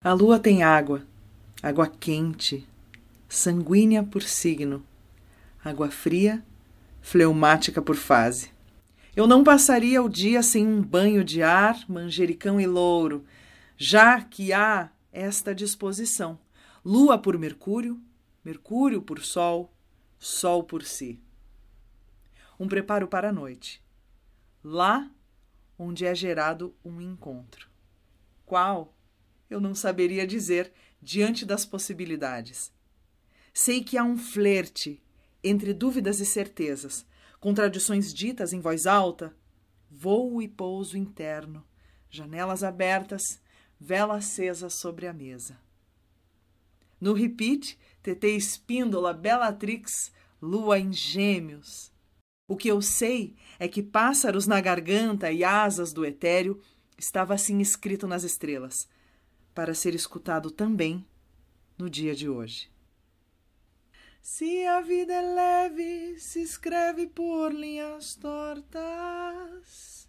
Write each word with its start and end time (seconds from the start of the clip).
A 0.00 0.12
lua 0.12 0.38
tem 0.38 0.62
água, 0.62 1.04
água 1.60 1.88
quente, 1.88 2.64
sanguínea 3.28 4.00
por 4.00 4.22
signo, 4.22 4.86
água 5.64 5.90
fria, 5.90 6.46
fleumática 7.00 7.82
por 7.82 7.96
fase. 7.96 8.52
Eu 9.16 9.26
não 9.26 9.42
passaria 9.42 10.00
o 10.00 10.08
dia 10.08 10.40
sem 10.40 10.64
um 10.64 10.80
banho 10.80 11.24
de 11.24 11.42
ar, 11.42 11.84
manjericão 11.88 12.60
e 12.60 12.66
louro, 12.66 13.24
já 13.76 14.20
que 14.20 14.52
há 14.52 14.88
esta 15.12 15.52
disposição: 15.52 16.38
lua 16.84 17.18
por 17.18 17.36
Mercúrio, 17.36 18.00
Mercúrio 18.44 19.02
por 19.02 19.18
Sol, 19.24 19.68
Sol 20.16 20.62
por 20.62 20.84
si. 20.84 21.20
Um 22.56 22.68
preparo 22.68 23.08
para 23.08 23.30
a 23.30 23.32
noite. 23.32 23.82
Lá 24.62 25.10
onde 25.76 26.06
é 26.06 26.14
gerado 26.14 26.72
um 26.84 27.00
encontro. 27.00 27.68
Qual? 28.46 28.94
Eu 29.50 29.60
não 29.60 29.74
saberia 29.74 30.26
dizer 30.26 30.72
diante 31.00 31.44
das 31.44 31.64
possibilidades. 31.64 32.72
Sei 33.52 33.82
que 33.82 33.96
há 33.96 34.04
um 34.04 34.16
flerte 34.16 35.02
entre 35.42 35.72
dúvidas 35.72 36.20
e 36.20 36.26
certezas, 36.26 37.06
contradições 37.40 38.12
ditas 38.12 38.52
em 38.52 38.60
voz 38.60 38.86
alta, 38.86 39.34
voo 39.90 40.42
e 40.42 40.48
pouso 40.48 40.96
interno, 40.96 41.64
janelas 42.10 42.62
abertas, 42.62 43.40
vela 43.80 44.16
acesa 44.16 44.68
sobre 44.68 45.06
a 45.06 45.12
mesa. 45.12 45.58
No 47.00 47.12
repeat, 47.12 47.78
TT 48.02 48.36
Espíndola, 48.36 49.14
Bellatrix, 49.14 50.12
lua 50.42 50.78
em 50.78 50.92
gêmeos. 50.92 51.92
O 52.48 52.56
que 52.56 52.68
eu 52.68 52.82
sei 52.82 53.36
é 53.58 53.68
que 53.68 53.82
pássaros 53.82 54.46
na 54.46 54.60
garganta 54.60 55.30
e 55.30 55.44
asas 55.44 55.92
do 55.92 56.04
etéreo 56.04 56.60
estava 56.98 57.34
assim 57.34 57.60
escrito 57.60 58.08
nas 58.08 58.24
estrelas 58.24 58.88
para 59.58 59.74
ser 59.74 59.92
escutado 59.92 60.52
também 60.52 61.04
no 61.76 61.90
dia 61.90 62.14
de 62.14 62.28
hoje. 62.28 62.70
Se 64.22 64.64
a 64.64 64.80
vida 64.80 65.12
é 65.12 65.20
leve, 65.20 66.16
se 66.20 66.40
escreve 66.40 67.08
por 67.08 67.52
linhas 67.52 68.14
tortas. 68.14 70.08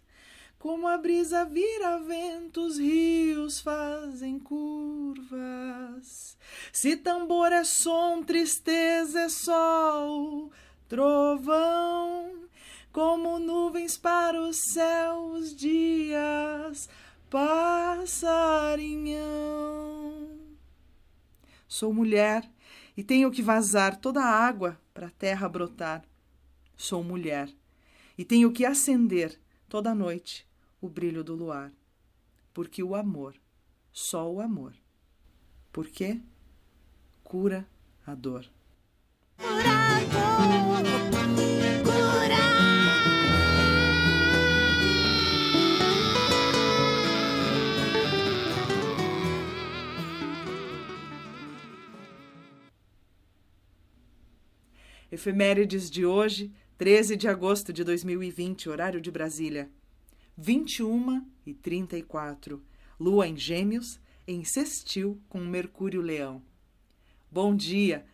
Como 0.56 0.86
a 0.86 0.96
brisa 0.96 1.44
vira 1.44 1.98
vento, 1.98 2.64
os 2.64 2.78
rios 2.78 3.60
fazem 3.60 4.38
curvas. 4.38 6.38
Se 6.72 6.96
tambor 6.96 7.50
é 7.50 7.64
som, 7.64 8.22
tristeza 8.22 9.22
é 9.22 9.28
sol, 9.28 10.52
trovão. 10.88 12.44
Como 12.92 13.40
nuvens 13.40 13.98
para 13.98 14.40
os 14.40 15.56
dias 15.56 16.88
passarinhão. 17.30 18.10
Sou 21.68 21.94
mulher 21.94 22.50
e 22.96 23.04
tenho 23.04 23.30
que 23.30 23.40
vazar 23.40 23.96
toda 23.96 24.20
a 24.20 24.28
água 24.28 24.78
para 24.92 25.06
a 25.06 25.10
terra 25.10 25.48
brotar. 25.48 26.04
Sou 26.76 27.04
mulher 27.04 27.48
e 28.18 28.24
tenho 28.24 28.52
que 28.52 28.64
acender 28.64 29.40
toda 29.68 29.94
noite 29.94 30.44
o 30.80 30.88
brilho 30.88 31.22
do 31.22 31.34
luar. 31.34 31.72
Porque 32.52 32.82
o 32.82 32.96
amor, 32.96 33.36
só 33.92 34.30
o 34.30 34.40
amor. 34.40 34.74
Porque 35.72 36.20
cura 37.22 37.64
a 38.04 38.14
dor. 38.14 38.44
Efemérides 55.10 55.90
de 55.90 56.06
hoje, 56.06 56.52
13 56.78 57.16
de 57.16 57.26
agosto 57.26 57.72
de 57.72 57.82
2020, 57.82 58.68
horário 58.68 59.00
de 59.00 59.10
Brasília. 59.10 59.68
21 60.36 61.26
e 61.44 61.52
34. 61.52 62.62
Lua 62.98 63.26
em 63.26 63.36
Gêmeos, 63.36 63.98
em 64.26 64.44
sextil 64.44 65.20
com 65.28 65.40
Mercúrio 65.40 66.00
Leão. 66.00 66.40
Bom 67.28 67.56
dia! 67.56 68.06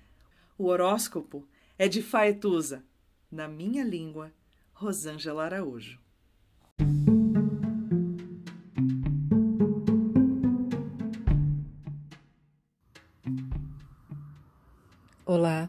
O 0.57 0.69
horóscopo 0.69 1.47
é 1.79 1.87
de 1.87 2.01
Faetusa. 2.01 2.83
Na 3.31 3.47
minha 3.47 3.85
língua, 3.85 4.33
Rosângela 4.73 5.45
Araújo. 5.45 6.01
Olá, 15.27 15.69